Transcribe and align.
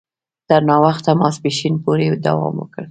تر 0.47 0.61
ناوخته 0.69 1.11
ماپښین 1.19 1.75
پوري 1.83 2.07
دوام 2.25 2.55
وکړ. 2.59 2.79